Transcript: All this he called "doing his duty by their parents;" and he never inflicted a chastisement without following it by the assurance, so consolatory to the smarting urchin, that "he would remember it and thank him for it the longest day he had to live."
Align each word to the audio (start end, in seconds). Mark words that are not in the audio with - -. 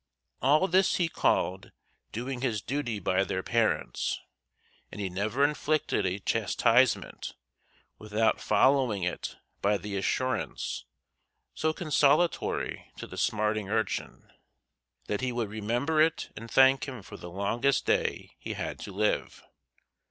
All 0.41 0.67
this 0.67 0.95
he 0.95 1.07
called 1.09 1.71
"doing 2.11 2.41
his 2.41 2.63
duty 2.63 2.97
by 2.97 3.23
their 3.23 3.43
parents;" 3.43 4.19
and 4.91 4.99
he 4.99 5.11
never 5.11 5.43
inflicted 5.43 6.07
a 6.07 6.17
chastisement 6.17 7.35
without 7.99 8.41
following 8.41 9.03
it 9.03 9.37
by 9.61 9.77
the 9.77 9.95
assurance, 9.95 10.85
so 11.53 11.71
consolatory 11.71 12.91
to 12.97 13.05
the 13.05 13.15
smarting 13.15 13.69
urchin, 13.69 14.31
that 15.05 15.21
"he 15.21 15.31
would 15.31 15.49
remember 15.49 16.01
it 16.01 16.31
and 16.35 16.49
thank 16.49 16.87
him 16.87 17.03
for 17.03 17.13
it 17.13 17.17
the 17.21 17.29
longest 17.29 17.85
day 17.85 18.31
he 18.39 18.53
had 18.53 18.79
to 18.79 18.91
live." 18.91 19.43